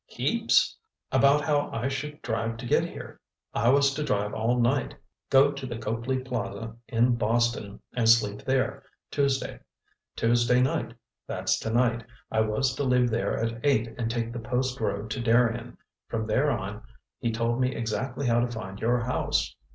"Heaps. 0.07 0.77
About 1.11 1.41
how 1.41 1.69
I 1.71 1.87
should 1.87 2.23
drive 2.23 2.57
to 2.57 2.65
get 2.65 2.83
here. 2.83 3.19
I 3.53 3.69
was 3.69 3.93
to 3.93 4.03
drive 4.03 4.33
all 4.33 4.59
night, 4.59 4.95
go 5.29 5.51
to 5.51 5.67
the 5.67 5.77
Copley 5.77 6.17
Plaza 6.17 6.75
in 6.87 7.17
Boston 7.17 7.79
and 7.93 8.09
sleep 8.09 8.41
there 8.41 8.81
Tuesday. 9.11 9.59
Tuesday 10.15 10.59
night—that's 10.59 11.59
tonight, 11.59 12.03
I 12.31 12.41
was 12.41 12.73
to 12.77 12.83
leave 12.83 13.11
there 13.11 13.37
at 13.37 13.63
eight 13.63 13.93
and 13.99 14.09
take 14.09 14.33
the 14.33 14.39
Post 14.39 14.79
Road 14.79 15.11
to 15.11 15.21
Darien. 15.21 15.77
From 16.07 16.25
there 16.25 16.49
on, 16.49 16.81
he 17.19 17.31
told 17.31 17.61
me 17.61 17.75
exactly 17.75 18.25
how 18.25 18.39
to 18.39 18.47
find 18.47 18.79
your 18.79 19.01
house. 19.01 19.55